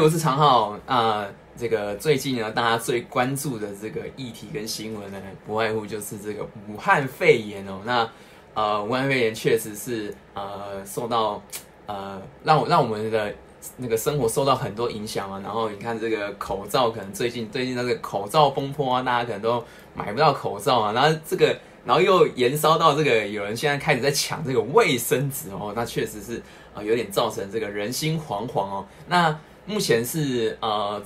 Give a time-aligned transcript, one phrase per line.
[0.00, 1.26] 我是常浩啊。
[1.58, 7.80] 这个最近呢，大家最关注的这个议题跟新闻呢，不外乎就是这个武汉肺炎哦。
[7.84, 8.08] 那
[8.54, 11.42] 呃，武汉肺炎确实是呃受到
[11.84, 13.34] 呃让让我们的
[13.76, 15.38] 那个生活受到很多影响啊。
[15.44, 19.62] 然后你看这个口罩，可能最近最近那个口罩风波啊，大家可能都
[19.94, 20.92] 买不到口罩啊。
[20.92, 21.54] 然后这个，
[21.84, 25.74] 然后又延烧到这个，有人现在开始在抢这个卫生纸哦。
[25.76, 26.42] 那确实是
[26.72, 28.86] 啊，有点造成这个人心惶惶哦。
[29.08, 29.38] 那
[29.70, 31.02] 目前是呃。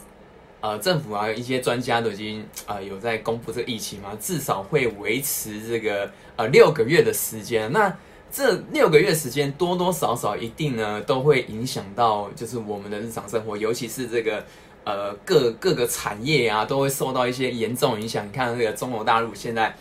[0.65, 7.71] 呃，政府啊，一些专家都已经呃有在公布这个疫情嘛，至少会维持这个呃六个月的时间。
[7.71, 7.95] 那
[8.33, 14.43] 这六个月时间多多少少一定呢都会影响到就是我们的日常生活，尤其是这个
[14.85, 18.27] 呃各各个产业啊都会受到一些严重影响。
[18.27, 19.77] 你看这个中国大陆现在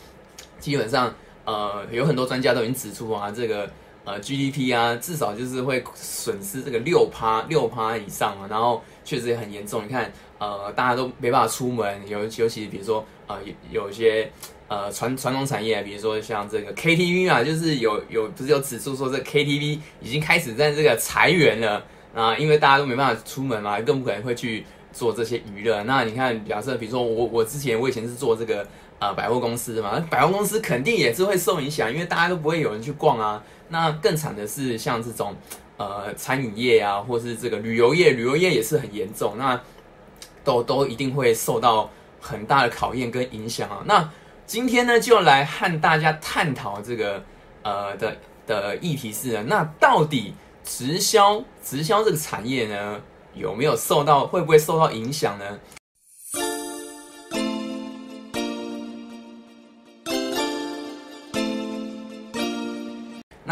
[0.59, 1.15] 基本上
[1.45, 3.71] 呃有很多专家都已经指出啊，这个
[4.05, 9.83] 呃 GDP 啊至少就是会损失这个六趴六趴以上啊，然后确实也很严重。
[9.83, 10.11] 你看。
[10.39, 13.37] 呃，大家都没办法出门，尤尤其比如说，呃，
[13.71, 14.29] 有有些
[14.67, 25.81] 呃传传统产业，比如说像这个 KTV 啊，就是有有不是有指出说这 KTV 已经开始在这个裁员了啊，因为大家都没办法出门嘛，更不可能会去做这些娱乐。
[25.83, 28.67] 那你看，假设比如说我我之前我以前是做这个
[29.03, 33.43] 呃百货公司嘛，百货公司肯定也是会受影响，因为大家都不会有人去逛啊。
[33.67, 35.35] 那更惨的是像这种
[35.75, 39.37] 呃餐饮业啊，或是这个旅游业，旅游业也是很严重。
[39.37, 39.59] 那
[40.43, 41.89] 都都一定会受到
[42.21, 43.81] 很大的考验跟影响啊！
[43.85, 44.09] 那
[44.45, 47.23] 今天呢，就来和大家探讨这个
[47.63, 53.01] 呃的的议题是，那到底直销直销这个产业呢，
[53.33, 55.45] 有没有受到会不会受到影响呢？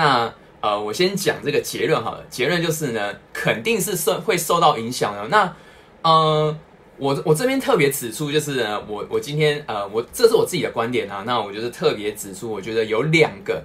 [0.01, 5.27] 那呃，我先讲这个结论好了，结论就是呢，肯定是受会受到影响的。
[5.27, 5.55] 那
[6.01, 6.57] 呃。
[6.97, 11.23] 我我这边特别指出，就是呢我我今天呃，我这是我自己的观点啊。
[11.25, 13.63] 那我就是特别指出，我觉得有两个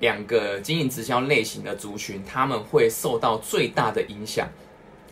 [0.00, 4.46] 两个经营直销类型的族群，他们会受到最大的影响。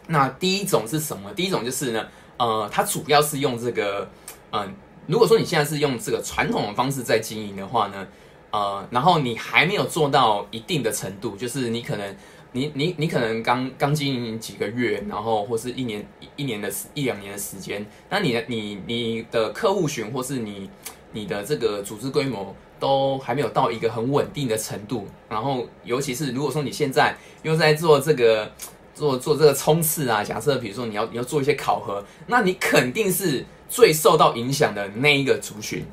[0.08, 1.32] 那第一种是什么？
[1.32, 4.06] 第一种就是呢，呃，它主要是用这个，
[4.50, 4.74] 嗯，
[5.06, 8.06] 如果说你现在是用这个传统的方式在经营的话呢，
[8.52, 12.16] 呃，然后你还没有做到一定的程度，就是你可能。
[12.54, 20.68] 你你你可能刚刚经营几个月，然后或是一年一年的一两年的时间，那你的你你的客户群或是你
[21.12, 28.52] 你的这个组织规模都还没有到一个很稳定的程度，然后尤其是如果说你现在又在做这个
[28.94, 35.86] 做做这个冲刺啊，假设比如说你要你要做一些考核，那你肯定是最受到影响的那一个族群。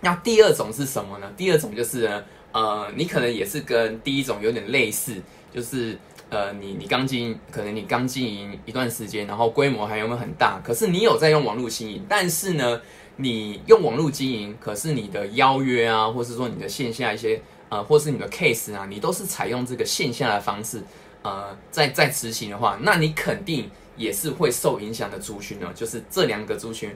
[0.00, 1.30] 那第二种是什么呢？
[1.36, 5.14] 第二种就是呢，呃，你可能也是跟第一种有点类似。
[5.52, 10.60] 就是呃，你你刚经营，可能你刚经营一段时间，然后规模还有没有很大？
[10.64, 12.80] 可是你有在用网络经营，但是呢，
[13.16, 20.80] 你用网络经营，可是你的邀约啊，或是说你的线下一些呃，或是你的 case 啊，你都是采用这个线下的方式，
[21.22, 25.68] 呃，在在执行的话，那你肯定也是会受影响的族群呢。
[25.74, 26.94] 就是这两个族群，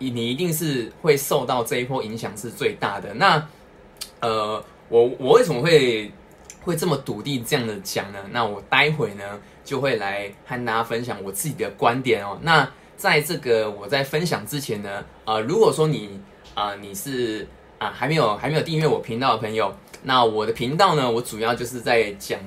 [0.00, 3.14] 你你一定是会受到这一波影响是最大的。
[3.14, 3.46] 那
[4.20, 6.10] 呃，我我为什么会？
[6.62, 8.18] 会这么笃定这样的讲呢？
[8.32, 9.24] 那我待会呢
[9.64, 12.38] 就会来和大家分享我自己的观点哦。
[12.42, 16.20] 那在这个我在分享之前呢，呃，如果说你
[16.54, 22.38] 啊你是啊还没有还没有订阅我频道的朋友，那我的频道呢，我主要就是在讲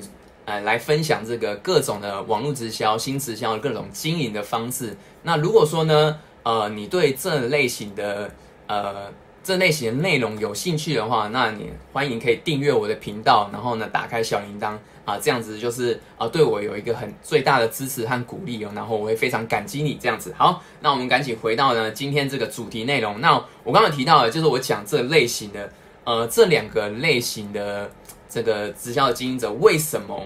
[0.46, 4.96] 呃来分享这个各种的网络直销、新直销的各种经营的方式。
[5.24, 8.32] 那如果说呢，呃，你对这类型的
[8.68, 9.12] 呃。
[9.46, 20.34] 这类型的内容有兴趣的话，那你欢迎可以订阅我的频道，然后呢打开小铃铛啊，这样子就是啊对我有一个很最大的支持和鼓励哦，然后我会非常感激你这样子。
[20.38, 23.20] 好，那我们赶紧回到呢今天这个主题内容。
[23.20, 23.34] 那
[23.66, 25.70] 我刚刚提到的就是我讲这类型的
[26.06, 27.92] 呃这两个类型的
[28.30, 30.26] 这个直销经营者为什么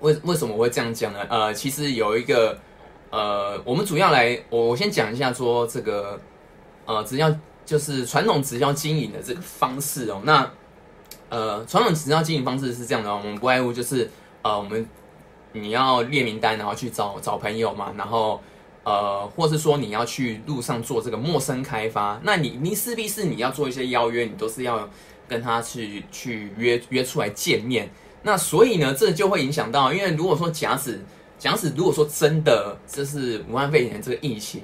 [0.00, 1.20] 为为什么我会这样讲呢？
[1.30, 2.58] 呃，其实有一个
[3.16, 6.20] 呃，我们主要来我我先讲一下说这个
[6.84, 7.34] 呃直销。
[7.66, 10.48] 就是传统直销经营的这个方式哦，那
[11.28, 14.08] 呃，传统直销经营方式是这样的，我们不外乎就是
[14.42, 14.88] 呃，我们
[15.50, 18.40] 你要列名单，然后去找找朋友嘛，然后
[18.84, 24.88] 呃，或是说你要去路上做这个陌生开发，那你你势必是你要做一些邀约，你都是要
[25.26, 27.90] 跟他去去约约出来见面，
[28.22, 31.04] 那所以呢，这就会影响到，因为如果说假使
[31.38, 34.62] 假使如果说真的这是武汉肺炎这个疫情。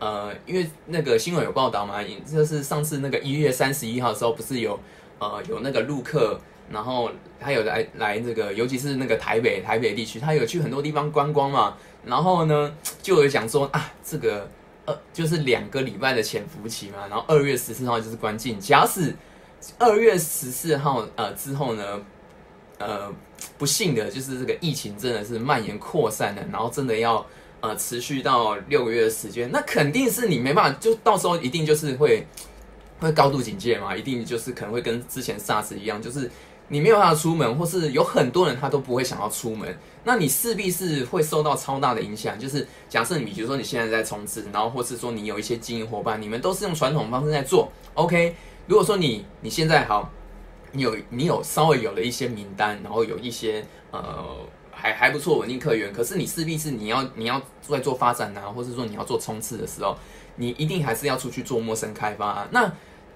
[0.00, 1.94] 呃，因为那个新闻有报道嘛，
[2.30, 4.78] 就是上次那个一月三十一号的时候，不是有
[5.18, 6.38] 呃有那个陆客
[6.70, 7.10] 然后
[7.40, 11.76] 他有来来这个，尤其是那个台北台北地区，他有去很多地方观光嘛。
[12.04, 14.46] 然后呢，就有讲说啊，这个
[14.84, 18.60] 呃就是两个礼拜的潜伏期嘛，然后二月十四号就是关禁。
[18.60, 19.14] 假使
[19.78, 22.00] 二月十四号呃之后呢，
[22.78, 23.10] 呃
[23.56, 27.24] 不幸的就是这个疫情真的是蔓延扩散了，然后真的要
[27.60, 32.26] 呃持续到六个月的时间，那肯定是你没办法，就到时候一定就是会
[33.00, 36.30] 会高度警戒嘛，一定就是可能会跟之前 SARS 一样，就是
[36.68, 42.38] 你没有办法出门，或是有很多人他都不会想要出门，那你势必是会受到超大的影响。
[42.38, 48.34] 就是假设你比如说你现在在冲刺，然后或是说你有一些经营伙伴，你们都是用传统方式在做，OK。
[48.66, 50.10] 如果说你你现在好，
[50.74, 54.36] 你有你有稍微有了一些名单，然后有一些呃
[54.70, 59.96] 还还不错稳定客源，可是你势必是你要你要在做发展啊，或者说你要做冲刺的时候，
[60.36, 62.26] 你一定还是要出去做陌生开发。
[62.26, 62.48] 啊。
[62.50, 62.70] 那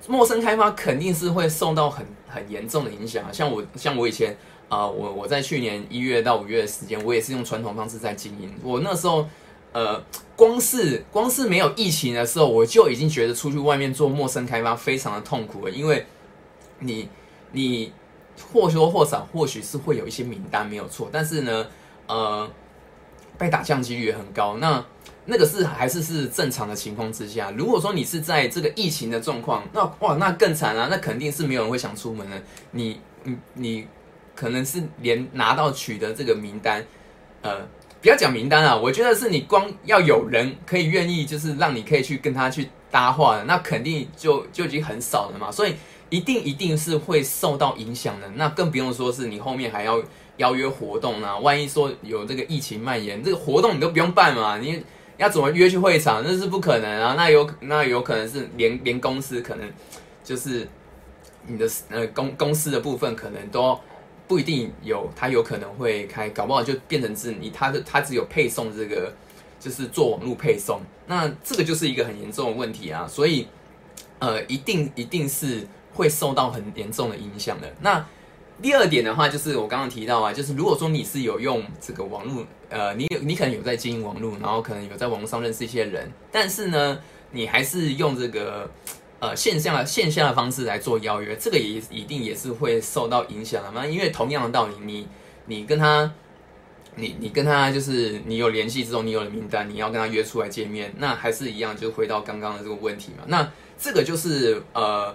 [0.07, 3.25] 陌生开发肯定是会受到很很严重的影响。
[3.33, 4.35] 像我像我以前
[4.69, 8.55] 啊，我我在去年一月到五月的时间，我也是用传统方式在经营。
[8.63, 9.29] 我那时候。
[9.71, 10.03] 呃，
[10.35, 16.07] 光是光是没有疫情的时候，我就已经觉得出去外面做陌生开发非常的痛苦了，因为
[16.79, 17.07] 你
[17.53, 17.93] 你
[18.53, 21.67] 或多或少或许是会有一些名单没有错，但是呢，
[22.07, 22.51] 呃，
[23.37, 24.57] 被打降几率也很高。
[24.59, 24.85] 那
[25.25, 32.43] 那个是还是是正常的情况之下，如果说你是在这个疫情的状况，那哇，那更惨啊，那肯定是没有人会想出门的。
[32.71, 33.89] 你你你
[34.35, 36.85] 可能是连拿到取得这个名单，
[37.43, 37.67] 呃。
[38.01, 45.51] 不要讲名单啊，我觉得是你光要有人可以愿意，就是让你可以去跟他去搭话的，那肯定就就已经很少了嘛。
[45.51, 45.75] 所以
[46.11, 48.29] 一定一定是会受到影响的。
[48.37, 50.03] 那更不用说是你后面还要
[50.39, 54.83] 邀约活动啊，万一说有这个疫情蔓延，这个活动你都不用办嘛，你
[55.17, 56.23] 要怎么约去会场？
[56.25, 57.15] 那是不可能啊。
[57.17, 59.69] 那有那有可能是连 连公司可能
[60.23, 60.69] 就是
[61.47, 63.79] 你的呃公公司的部分可能都。
[64.29, 69.11] 不一定有，他有可能会开，搞不好就变成是你他的他只有配送这个，
[69.59, 73.49] 就是做网络配送，那这个就是一个很严重的问题啊，所以
[74.19, 75.67] 呃，一定一定是
[75.99, 77.71] 会受到很严重的影响的。
[77.83, 78.07] 那
[78.63, 86.99] 第二点的话，就是我刚刚提到啊，就是如果说你是有用这个网络，呃，你你可能有在经营网络，然后可能有在网络上认识一些人，但是呢，
[87.33, 88.71] 你还是用这个。
[89.21, 93.85] 呃，线下的线下的方式来做邀约，这个也一定也是会受到影响的嘛。
[93.85, 95.09] 因为同样的道理，你
[95.47, 96.09] 你跟他，
[96.95, 103.25] 你你跟他就是你有联系之后，你有了名单，你要跟他约出来见面，那还是一样，就回到刚刚的这个问题嘛。
[103.27, 105.13] 那这个就是呃，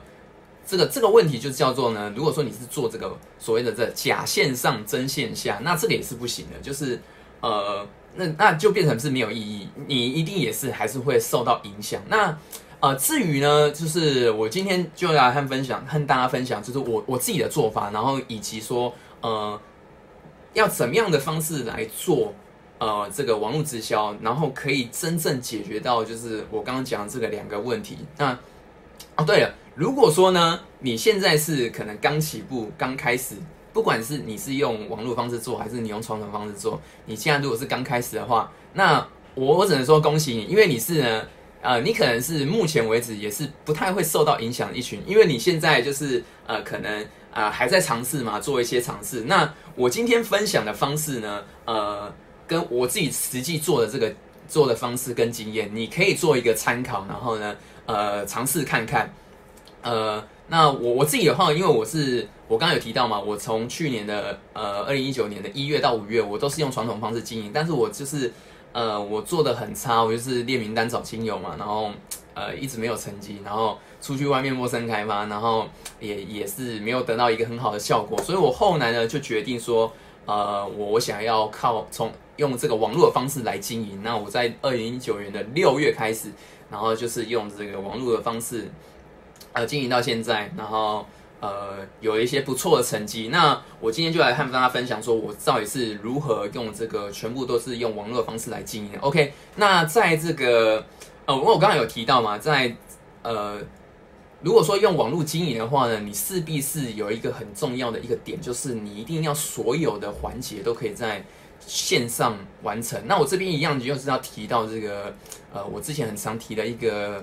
[0.66, 7.02] 这个这个问题就叫做呢，如果说你是做这个所谓的这假线上真线下，那这个也是不行的，就是
[7.42, 12.02] 呃，那那就变成是没有意义，你一定也是还是会受到影响。
[12.08, 12.38] 那
[12.80, 19.58] 呃，至于呢，就是我今天就来和分享，和大家分享，就是我我自己的做法，然后以及说，呃，
[20.54, 22.34] 要怎么样的方式来做，
[22.80, 28.00] 呃，这个网络直销，然后可以真正解决到，就是我刚刚讲的这个两个问题。
[28.18, 28.38] 那，
[29.16, 33.36] 哦，对了，如果说呢，你现在是可能刚起步、刚开始，
[33.72, 39.06] 不管是你是用网络方式做，还是你用传统方式做，你现在如果是刚开始的话，那
[39.36, 41.24] 我我只能说恭喜你，因为你是呢。
[41.66, 49.22] 呃，你可能是目前为止也是不太会受到影响的一群，因为你现在就是呃，可能啊还在尝试嘛，做一些尝试。
[49.22, 52.14] 那我今天分享的方式呢，呃，
[52.46, 54.14] 跟我自己实际做的这个
[54.46, 57.56] 做的方式跟经验，你可以做一个参考，然后呢，
[57.86, 59.10] 呃，尝试看看。
[59.84, 68.34] 呃，那我我自己的话，因为我是我刚刚有提到嘛，我从去年的呃二零一九年的一月到五月，我都是用传统方式经营，但是我就是。
[68.76, 71.92] 呃，我做的很差，我就是列名单找亲友嘛，然后
[72.34, 75.68] 呃一直没有成绩，然后出去外面陌生开发，然后
[76.00, 79.94] 也也是没有得到一个很好的效果，所以我后来呢就决定说，
[80.26, 84.02] 呃，我想要靠从用这个网络的方式来经营。
[84.02, 86.30] 那我在二零一九年的六月开始，
[86.72, 88.72] 然后就是用这个网络的方式，
[89.54, 91.06] 呃，经营到现在，然后。
[91.44, 93.28] 呃，有一些不错的成绩。
[93.28, 98.92] 那我今天就来和大家分享，说我到底是如何用这个全部都是用网络的方式来经营。
[99.02, 100.86] OK，那在这个
[101.26, 102.74] 呃，我刚刚有提到嘛，在
[103.24, 103.60] 呃，
[104.40, 111.26] 如果说用网络经营的话呢，你势必是有一个很重要的一个点，就是你一定要所有的环节都可以在
[111.60, 113.06] 线上完成。
[113.06, 115.14] 那我这边一样就是要提到这个
[115.54, 117.22] 呃，我之前很常提的一个。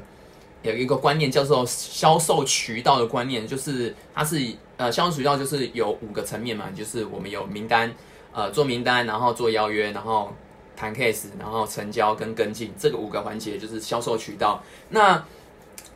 [0.62, 7.92] 有一个观念叫做销售渠道的观念，就是它是呃销售渠道就是有五个层面嘛，就是我们有名单，
[8.32, 10.32] 呃做名单，然后做邀约，然后
[10.76, 14.62] 谈 case，然后成交跟跟进，这个五个环节就是销售渠道。
[14.90, 15.24] 那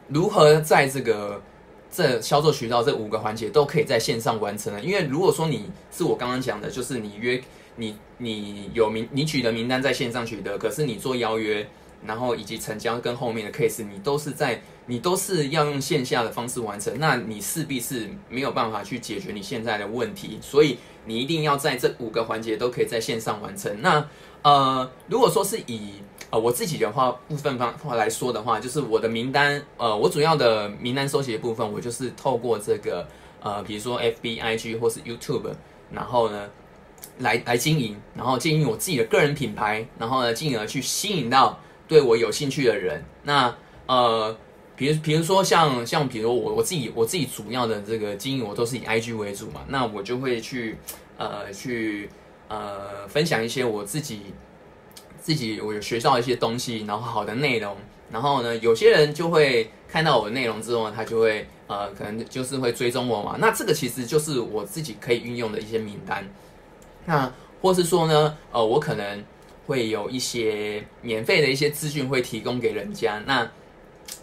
[0.08, 1.42] 如何在这个
[1.90, 4.80] 这销售渠道这五个环节都可以在线上完成了。
[4.80, 7.42] 因为如果说你是我刚刚讲的，就是你约
[7.76, 11.66] 你你有名你取得名单在线上取得，可是你做邀约，
[12.06, 23.80] 然后以及成交跟后面的 case，你都是在你都是要用线下的方式完成，那你势必是没有办法去解决你现在的问题，所以你一定要在这五个环节都可以在线上完成。
[23.80, 24.06] 那
[24.42, 25.94] 呃，如果说是以
[26.30, 33.06] 呃，我自己的话部分方话来说的话，就是我的名单，呃，我主要的名单收集的部分，我就是透过这个
[33.40, 35.50] 呃，比如说 F B I G 或是 YouTube，
[35.90, 36.50] 然后呢，
[37.18, 41.58] 来来经营，然后经营我自己的个人品牌，然后呢，进而去吸引到
[41.88, 43.04] 对我有兴趣的人。
[43.22, 43.54] 那
[43.86, 44.36] 呃，
[44.76, 50.78] 比如比如说像像比如我我自己我自己主要的这个经营，我都是以 I G 为主嘛，那我就会去
[51.18, 52.08] 呃去
[52.48, 54.20] 呃分享一些我自己。
[55.20, 57.74] 自己我有学到一些东西，然后好的内容，
[58.12, 63.34] 然后呢，有些人就会看到我的内容之后呢，他就会呃，可能就是会追踪我嘛。
[63.38, 66.28] 那这个其实就是我自己可以运用的一些名单。
[67.06, 69.24] 那或是说呢，呃，我可能
[69.66, 73.22] 会有一些免费的一些资讯会提供给人家。
[73.26, 73.50] 那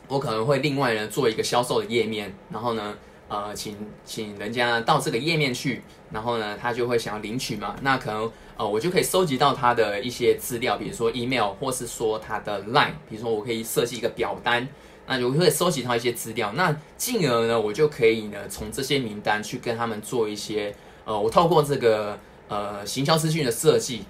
[0.07, 2.95] 我可能会另外呢做一个销售的页面，然后呢。
[3.33, 5.81] 呃，请请人家到这个页面去，
[6.11, 7.77] 然后呢，他就会想要领取嘛。
[7.81, 14.67] 那可能呃，我就可以收集到他的一些资料，比如说 email 或是说他的 line，比如说我可以设计一个表单，
[15.07, 16.51] 那就会收集到一些资料。
[16.57, 22.19] 那进而呢，我就可以呢，从这些名单去跟他们做一些呃，我透过这个
[22.49, 24.03] 呃行销资讯的设计，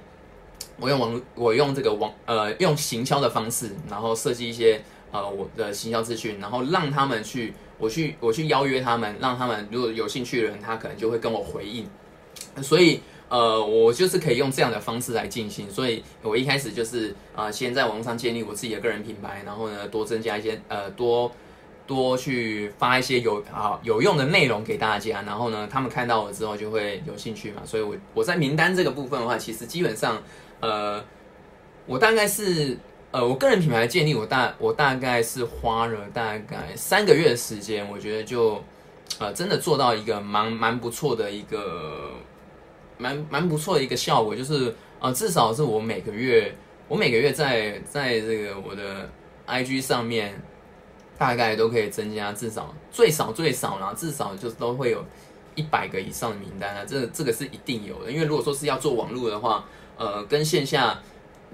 [0.82, 7.54] 我用网我用这个网呃用行销的方式，然后设计一些呃我的行销资讯，然后让他们去。
[7.82, 11.84] 我去，我去邀约他们，让他们如果有兴趣的人，他可能就会跟我回应。
[12.62, 15.68] 所以，呃，我就是可以用这样的方式来进行。
[15.68, 21.32] 所以我一开始就是啊，先在网上建立我自己的个人品牌，然后呢，多增加一些呃，多
[21.88, 25.24] 多去发一些有啊有用的内容给大家。
[25.24, 27.64] 然后呢，他们看到了之后就会有兴趣嘛。
[27.66, 30.22] 所以我我在名单这个部分的话，其实基本上，
[30.62, 31.04] 呃，
[31.86, 32.78] 我大概是。
[33.14, 38.64] 呃，我个人品牌建立，我大我大概是花了大概三个月的时间，我觉得就，
[39.20, 42.12] 呃，真的做到一个蛮蛮不错的一个，
[42.98, 46.56] 蛮蛮不错的一个效果，就是呃，至少是我每个月，
[46.88, 49.10] 我每个月在在这个我的
[49.46, 50.42] IG 上面，
[51.18, 55.04] 大概都可以增加至少最少最少啦，至少就是都会有
[55.56, 59.66] 一百个以上的名单啊，这这个是一定有的，因为如果说是要做网络的话，
[60.02, 61.00] 呃，跟线下。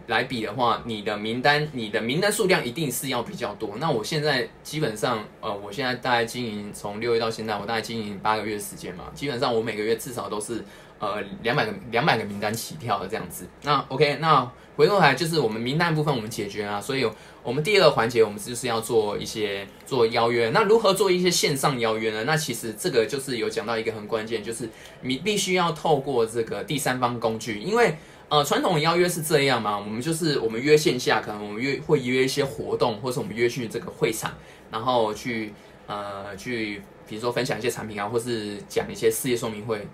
[0.06, 3.72] 来比的话，你的名单，你的名单数量一定是要比较多。
[3.78, 10.64] 那我现在基本上，呃，我现在大概经营从六月到现在，我大概经营八个月时间嘛，基本上我每个月至少都是
[11.00, 13.46] 呃两百个两百个名单起跳的这样子。
[13.64, 17.06] 那 OK，那回过来就是我们名单部分我们解决啊，所以
[17.44, 20.52] 我们第二个环节我们就是要做一些做邀约。
[20.52, 22.24] 那如何做一些线上邀约呢？
[22.24, 24.70] 那其实这个就是有讲到一个很关键，就是
[25.02, 27.98] 你必须要透过这个第三方工具，因为。
[28.30, 29.78] 呃，传统邀约是这样嘛？
[29.78, 34.34] 我们就是我们约线下，可能我们约会约一些活动，或是我们约去这个会场，
[34.70, 35.54] 然后去
[35.88, 39.88] 呃去，比如说分享一些产品啊，或是讲一些事业说明会。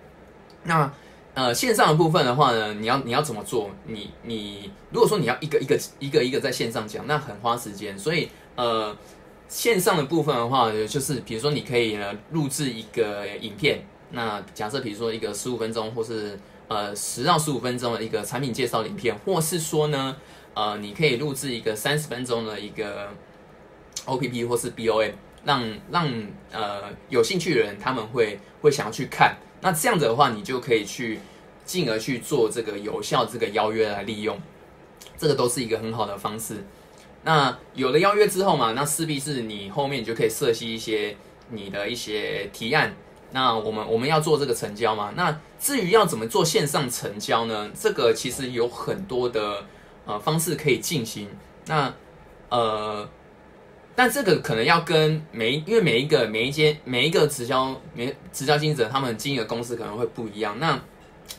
[0.64, 0.92] 那
[1.36, 3.70] 呃线上的部分的话呢，你要你要怎么做？
[3.86, 7.96] 你你如果说你要一个一个一个一个在线上讲，那很花时间。
[8.00, 8.98] 所以呃
[9.48, 20.16] 线上的部分的话，就是比如说你可以呢录制一个影片，那假设比如说一个十五分钟，或是呃，十到十五分钟的一个产品介绍影片，或是说呢，
[20.54, 23.10] 呃，你可以录制一个三十分钟的一个
[24.06, 25.12] O P P 或是 B O M，
[25.44, 29.38] 让让呃有兴趣的人他们会会想要去看。
[29.62, 31.20] 那这样子的话，你就可以去
[31.66, 34.42] 进而去做这个有效这个邀约来利用，
[35.18, 36.66] 这个都是一个很好的方式。
[37.24, 41.16] 那有了邀约之后嘛，那势必是你后面就可以设计一些
[41.50, 42.94] 你的一些提案。
[43.36, 45.12] 那我们我们要做这个成交嘛？
[45.16, 47.68] 那至于要怎么做线上成交呢？
[47.74, 49.66] 这个其实有很多的
[50.06, 51.28] 呃方式可以进行。
[51.66, 51.92] 那
[52.50, 53.10] 呃，
[53.96, 60.60] 但这个可能要跟每因为每一个每一间每一个直销每直销经营者他们经营的公司可能会不一样。
[60.60, 60.80] 那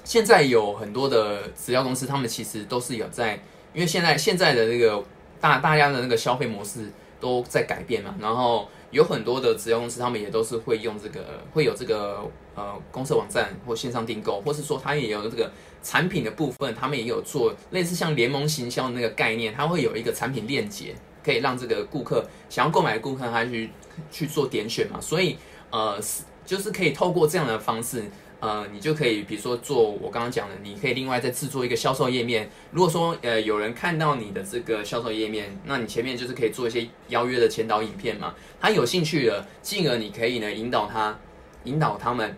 [0.03, 3.35] 现在有很多的直销公司，他们其实都是有在，
[3.73, 5.01] 因为现在现在的那个
[5.41, 8.69] 大大家的那个消费模式都在改变嘛，然后。
[8.95, 11.21] 有很多的直销公司，他们也都是会用这个，
[11.53, 12.21] 会有这个
[12.55, 15.51] 呃公司网站或线上订购，或是说他也有这个
[15.83, 23.69] 产品的部分，他们也有做类似像联盟行销的那个概念，它会有一个产品链接，可以让这个顾客想要购买的顾客他去
[24.13, 25.01] 去做点选嘛。
[25.01, 25.37] 所以
[25.71, 28.05] 呃是，就是可以透过这样的方式，
[28.45, 32.51] 呃，你就可以比如说做我刚刚讲的，你可以另外再制作一个销售页面。
[32.71, 38.35] 如果说呃有人看到你的这个销售页面，那你前面就是可以做一些邀约的前导影片嘛。
[38.61, 41.19] 他有兴趣了，进而你可以呢引导他，
[41.65, 42.37] 引导他们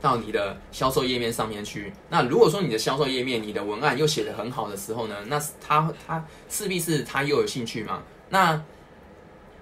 [0.00, 1.92] 到你的销售页面上面去。
[2.08, 8.04] 那如果说你的销售页面你的文案又写得很好的时候呢，那他他势必是他又有兴趣嘛。
[8.28, 8.62] 那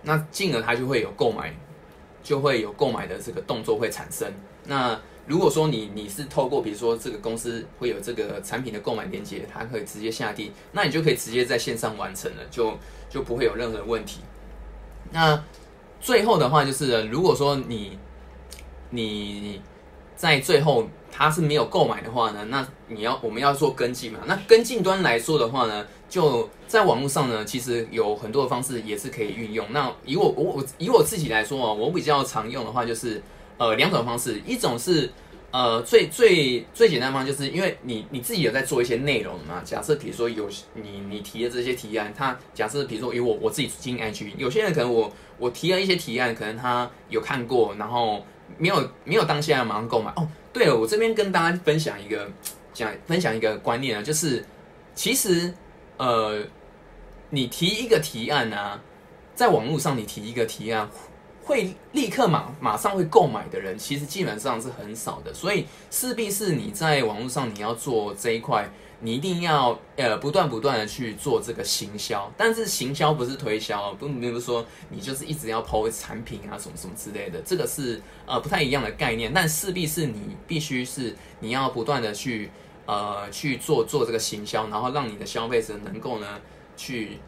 [0.03, 1.55] 那进而他就会有购买，
[2.23, 4.31] 就会有购买的这个动作会产生。
[4.65, 12.77] 那如果说你你是透过比如说这个公司会有这个产品的购买链接，它可以直接下地，那你就可以直接在线上完成了，就
[13.09, 14.21] 就不会有任何问题。
[15.13, 15.41] 那
[16.01, 17.97] 最后的话就是，如果说你
[18.91, 19.63] 你
[20.17, 24.19] 在最后他是没有购买的话呢，那你要我们要做跟进嘛？
[24.27, 29.65] 那跟进端来说的话呢，就在网络上呢，其实有很多的方式也是可以运用。
[29.71, 33.23] 那以我我我以我自己来说啊，我比较常用的话就是。
[33.59, 35.11] 呃，两种方式，一种是
[35.53, 39.63] 呃最最最简单方，就是因为你你自己有在做一些内容嘛。
[39.65, 48.25] 假设比如说有你你提的这些提案，他假设比如说有我我自己经营 IG，有些人可能我我提了一些提案，可能他有看过，然后
[48.59, 50.11] 没有没有当下马上购买。
[50.17, 52.29] 哦，对了，我这边跟大家分享一个
[52.73, 54.45] 讲分享一个观念啊，就是
[54.95, 55.53] 其实
[55.99, 56.43] 呃
[57.31, 58.81] 你提一个提案呢，
[59.35, 60.89] 在网络上你提一个提案。
[61.45, 68.69] 会立刻马马上会购买的人，其实基本上是很少的，所以势必是你在网络上你要做这一块，
[69.01, 82.51] 你一定要呃不断不断的去做这个行销，但是行销不是推销，不并不是说你就是一直要抛产品啊什么什么之类的，这个是呃不太一样的概念，但势必是你必须是你要不断的去
[82.87, 86.27] 呃去做做这个行销，然后让你的消费者能够呢
[86.77, 87.19] 去。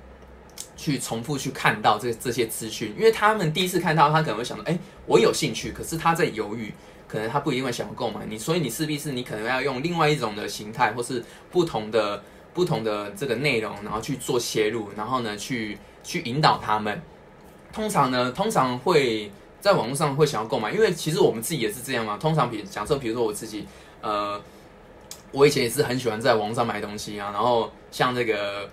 [0.76, 6.74] 去重复去看到这这些资讯，因为他们第一次看到，他可能会想到，哎，我有兴趣，可是他在犹豫，
[7.06, 17.00] 可能他不一定会想要购买你，所以你势必是你可能要用另外一种的形态，或是不同的不同的这个内容，然后去做切入，然后呢，去去引导他们。
[17.72, 22.18] 通常呢，通常会在网络上会想要购买，因为其实我们自己也是这样嘛。
[22.18, 23.66] 通常比假设，比如说我自己，
[24.00, 24.40] 呃，
[25.30, 28.68] 我以前也是很喜欢在网上买东西啊，然后像这个。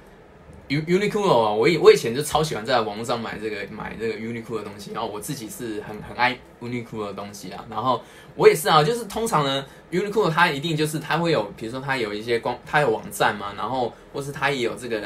[0.80, 8.02] Uniqlo 啊，我以我以前就超喜欢在网络上买这个买这个 Uniqlo 的东西，然后我自己是很很爱 Uniqlo 的东西啊，然后
[8.36, 15.02] 我也是啊，就是通常呢，Uniqlo 它一定就是它会有，比如说它有一些光，它有网站嘛，然后或是它也有这个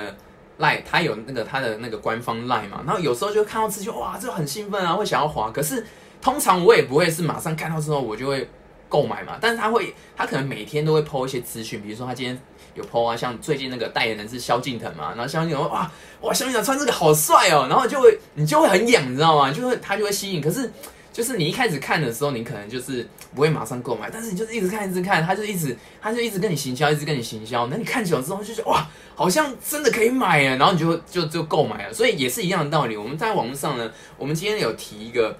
[0.59, 5.83] line，它有那个它的那个官方 line 嘛，然后有时候就看到资讯，哇，这很兴奋啊，会想要滑，可是
[6.21, 8.47] 通常我也不会是马上看到之后我就会
[8.89, 12.39] 购买嘛，但是他会，他可能每天都会 po 一些资讯，比如说他今天。
[12.75, 19.49] 有 PO 啊，像最近那个代言人是萧敬腾嘛，然后萧敬腾哇哇，萧敬腾穿这个好帅哦，然后就会你就会很痒，你知道吗？
[19.49, 20.69] 就会他就会吸引，可是
[21.13, 32.97] 就是你一开始看的时候，你可能就是不会马上购买，但是你就是一直看一直看，他就一直他就一直跟你行销，一直跟你行销，那你看久了之后就觉得哇，好像真的可以买啊，然后你就就就购买了，所以也是一样的道理。
[32.97, 35.37] 我们在网络上呢，我们今天有提一个，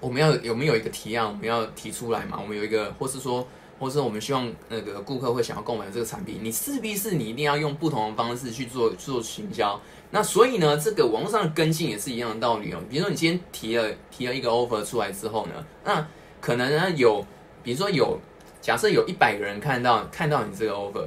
[0.00, 2.38] 我们要有没有一个提案，我们要提出来嘛？
[2.40, 3.46] 我们有一个，或是说。
[3.78, 9.80] 或是我们希望那个顾客会想要购买这个产品，你势必是你一定要用不同的方式去做做行销。
[10.10, 12.78] 那所以呢，这个网络上的跟进也是一样的道理哦。
[12.90, 16.06] 比如说你今天提了提了一个 offer 出来之后呢，那
[16.42, 17.24] 可能呢有，
[17.62, 18.20] 比如说有
[18.60, 21.06] 假设有一百个人看到看到你这个 offer，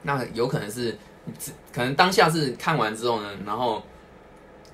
[0.00, 0.96] 那有可能是
[1.70, 3.82] 可能当下是看完之后呢，然后。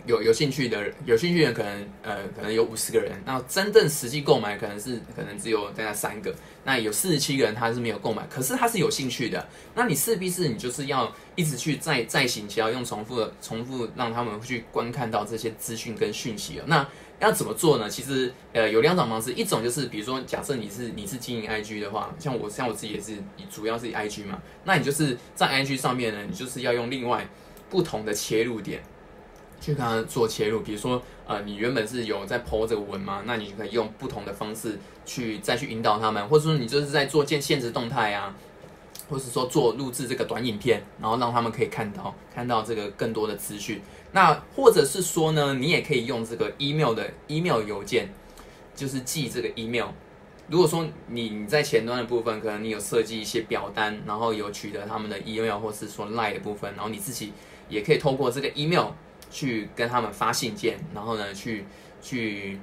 [0.09, 16.89] 有有兴趣的有兴趣的人可能呃可能有五十个人，那真正实际购买可能是可能只有大概三个，那有四十七个人他是没有购买，可是他是有兴趣的，那你势必是你就是要一直去再再行销，用重复的重复让他们去观看到这些资讯跟讯息了那
[17.21, 17.91] 要怎么做呢？
[17.91, 23.15] 其实呃有两种方式，一种就是比如说假设你是你是经营 IG 的话，像我像我自己也是
[23.51, 27.29] 主要是 IG 嘛，那你就是在 IG 上面呢，你就是要用另外
[27.69, 28.83] 不同的切入点。
[29.61, 33.23] 去跟他做切入，比如说，呃，你原本是有在剖这个文吗？
[33.27, 38.35] 那你可以用不同的方式去再去引导他们，或者说你就是在做建现实动态啊，
[39.11, 43.83] 或是说做录制这个短影片，然后让他们可以看到看到这个更多的资讯。
[44.13, 48.09] 那或者是说呢，你也可以用这个 email 的 email 邮件，
[48.77, 49.89] 就是寄这个 email。
[50.49, 57.33] 如果说你你在前端的部分，可能你有设计一些表单，然后有取得他们的 email 或是说 line 的部分，然后你自己
[57.69, 58.87] 也可以通过这个 email。
[59.31, 61.65] 去跟他们发信件，然后呢，去
[62.01, 62.59] 去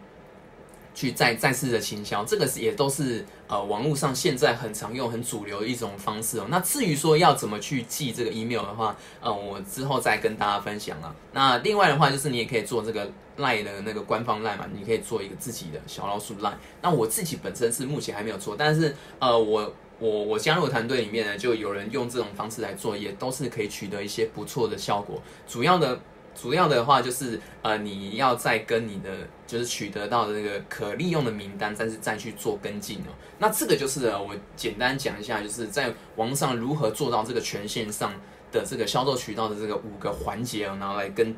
[0.94, 6.48] 去再再次的行销，这个是也都是呃网络上现在很常用、很主流的一种方式哦。
[6.50, 11.14] 那至于说要怎么去寄这个 email 的话，呃，我之后再跟大家分享啊。
[11.34, 16.58] 那另外的话，就是你也可以做这个赖的那个官方赖嘛，你可以做一个自己的小老鼠赖。
[16.82, 25.22] 那我自己本身是目前还没有做，但是呃，我我我加入团队里面呢，就有人用这种方式来做，也都是可以取得一些不错的效果。
[25.46, 26.00] 主要的。
[26.36, 29.10] 主要的话就是，呃，你要再跟你的
[29.48, 33.10] 就是取得到的那个可利用的名单，但是再去做跟进哦。
[33.40, 38.12] 那这个就是我简单讲一下，就是在网上如何做到这个权限上
[38.52, 41.36] 的这个销售渠道的这个五个环节哦，然后来跟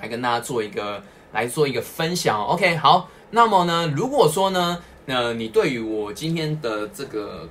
[0.00, 1.02] 来跟大家做一个
[1.32, 2.42] 来做一个分享。
[2.44, 7.48] OK，好，那么呢，如果说呢，呃，你对于我今天的这个。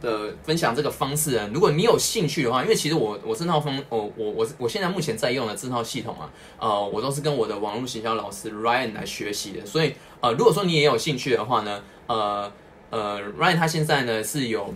[0.00, 12.52] 的分享这个方式啊，如果你有兴趣的话，因为其实我我这套方我我我我现在目前在用的这套系统啊，呃，我都是跟我的网络行销老师 Ryan 来学习的，所以呃，如果说你也有兴趣的话呢，呃
[12.90, 14.72] 呃，Ryan 他现在呢是有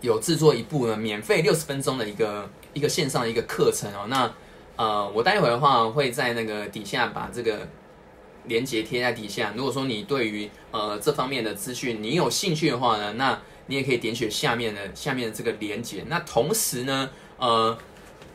[0.00, 4.32] 有制作一部呢免费六十分钟的一个一个线上的一个课程哦，那
[4.74, 7.68] 呃，我待会的话会在那个底下把这个
[8.46, 16.04] 链接贴在底下，如果说你对于呃这方面的资讯你有兴趣的话呢，那你也可以点选下面的下面的这个连接。
[16.08, 17.76] 那同时呢，呃，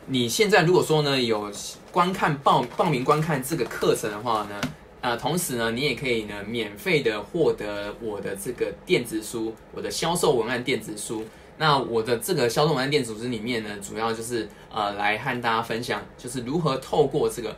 [0.08, 1.52] 你现在如果说呢有
[1.92, 4.62] 观看报报名观看这个课程的话呢，
[5.02, 11.26] 呃，同时呢，你也可以呢免费的获得我的这个电子书，我的销售文案电子书。
[11.60, 17.56] 那我的这个销售文案电子书里面呢，主要就是呃来和大家分享，就是如何透过这个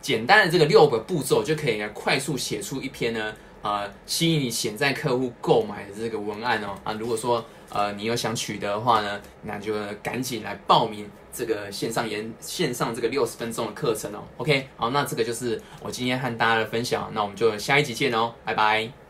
[0.00, 3.34] 简单的这个六个步骤，就可以来快速写出一篇呢。
[3.62, 14.24] 呃，吸引你潜在客户购买的这个文案哦啊，如果说呃你有想取得的话呢，那就赶紧来报名这个线上研线上这个六十分钟的课程哦。
[14.36, 19.01] OK，好，那这个就是我今天和大家的分享，那我们就下一集见哦，拜拜。